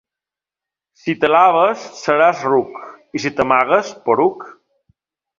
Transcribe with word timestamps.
Si 1.01 1.13
t'alabes, 1.23 1.83
seràs 1.99 2.41
ruc 2.51 2.79
i, 2.85 3.21
si 3.25 3.33
t'amagues, 3.41 3.91
poruc. 4.07 4.47